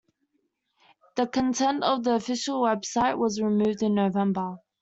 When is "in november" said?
3.83-4.55